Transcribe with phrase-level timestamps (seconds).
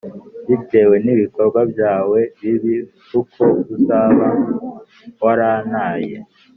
[0.47, 2.75] bitewe n’ibikorwa byawe bibi,
[3.09, 3.41] kuko
[3.75, 4.27] uzaba
[5.23, 6.15] warantaye